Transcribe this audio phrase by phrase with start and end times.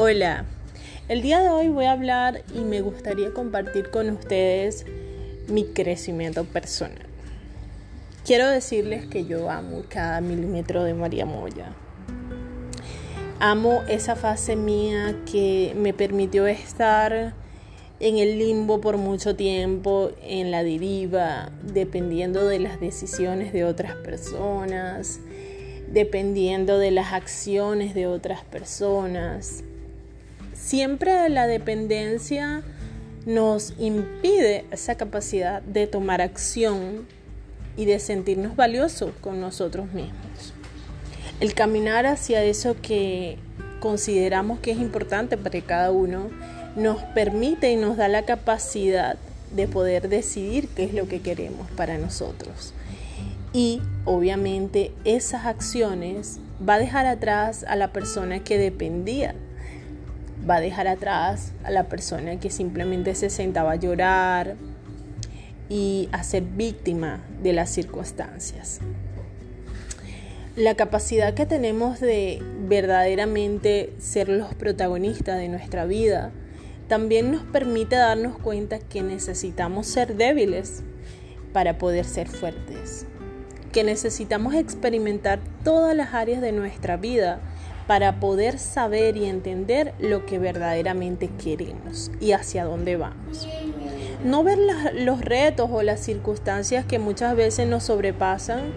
[0.00, 0.44] Hola,
[1.08, 4.86] el día de hoy voy a hablar y me gustaría compartir con ustedes
[5.48, 7.04] mi crecimiento personal.
[8.24, 11.72] Quiero decirles que yo amo cada milímetro de María Moya.
[13.40, 17.34] Amo esa fase mía que me permitió estar
[17.98, 23.96] en el limbo por mucho tiempo, en la deriva, dependiendo de las decisiones de otras
[23.96, 25.18] personas,
[25.88, 29.64] dependiendo de las acciones de otras personas.
[30.58, 32.62] Siempre la dependencia
[33.24, 37.06] nos impide esa capacidad de tomar acción
[37.76, 40.52] y de sentirnos valiosos con nosotros mismos.
[41.40, 43.38] El caminar hacia eso que
[43.80, 46.28] consideramos que es importante para cada uno
[46.74, 49.16] nos permite y nos da la capacidad
[49.54, 52.74] de poder decidir qué es lo que queremos para nosotros.
[53.52, 59.34] Y obviamente esas acciones va a dejar atrás a la persona que dependía,
[60.48, 64.56] va a dejar atrás a la persona que simplemente se sentaba a llorar
[65.68, 68.80] y a ser víctima de las circunstancias.
[70.56, 76.32] La capacidad que tenemos de verdaderamente ser los protagonistas de nuestra vida
[76.88, 80.82] también nos permite darnos cuenta que necesitamos ser débiles
[81.52, 83.06] para poder ser fuertes
[83.72, 87.40] que necesitamos experimentar todas las áreas de nuestra vida
[87.88, 93.48] para poder saber y entender lo que verdaderamente queremos y hacia dónde vamos.
[94.22, 94.58] No ver
[94.92, 98.74] los retos o las circunstancias que muchas veces nos sobrepasan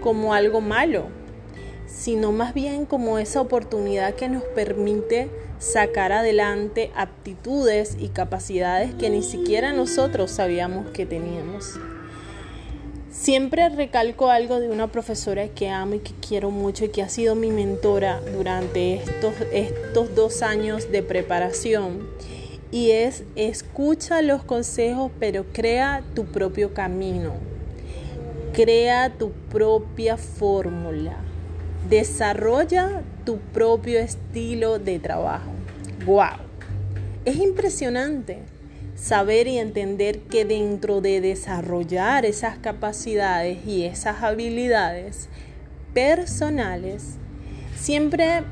[0.00, 1.04] como algo malo,
[1.86, 9.08] sino más bien como esa oportunidad que nos permite sacar adelante aptitudes y capacidades que
[9.08, 11.78] ni siquiera nosotros sabíamos que teníamos.
[13.18, 17.08] Siempre recalco algo de una profesora que amo y que quiero mucho y que ha
[17.08, 22.08] sido mi mentora durante estos, estos dos años de preparación.
[22.70, 27.32] Y es escucha los consejos pero crea tu propio camino.
[28.52, 31.16] Crea tu propia fórmula.
[31.90, 35.50] Desarrolla tu propio estilo de trabajo.
[36.06, 36.38] ¡Wow!
[37.24, 38.38] Es impresionante
[38.98, 45.28] saber y entender que dentro de desarrollar esas capacidades y esas habilidades
[45.94, 47.16] personales,
[47.76, 48.42] siempre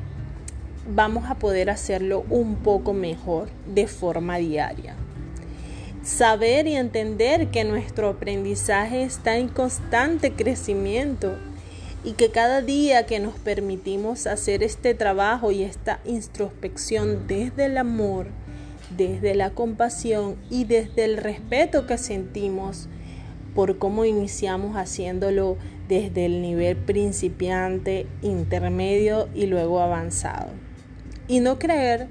[0.88, 4.94] vamos a poder hacerlo un poco mejor de forma diaria.
[6.04, 11.34] Saber y entender que nuestro aprendizaje está en constante crecimiento
[12.04, 17.78] y que cada día que nos permitimos hacer este trabajo y esta introspección desde el
[17.78, 18.28] amor,
[18.90, 22.88] desde la compasión y desde el respeto que sentimos
[23.54, 25.56] por cómo iniciamos haciéndolo
[25.88, 30.50] desde el nivel principiante, intermedio y luego avanzado.
[31.28, 32.08] Y no creer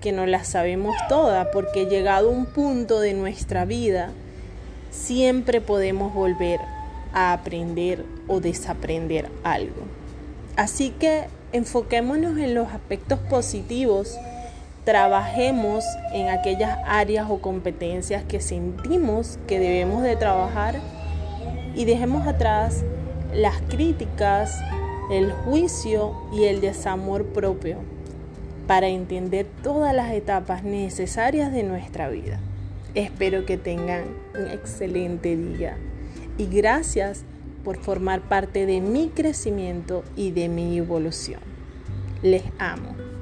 [0.00, 4.10] que no las sabemos todas, porque llegado un punto de nuestra vida,
[4.90, 6.60] siempre podemos volver
[7.12, 9.82] a aprender o desaprender algo.
[10.56, 14.16] Así que enfoquémonos en los aspectos positivos
[14.86, 20.76] trabajemos en aquellas áreas o competencias que sentimos que debemos de trabajar
[21.74, 22.84] y dejemos atrás
[23.34, 24.60] las críticas,
[25.10, 27.78] el juicio y el desamor propio
[28.68, 32.38] para entender todas las etapas necesarias de nuestra vida.
[32.94, 34.04] Espero que tengan
[34.38, 35.76] un excelente día
[36.38, 37.24] y gracias
[37.64, 41.40] por formar parte de mi crecimiento y de mi evolución.
[42.22, 43.15] Les amo.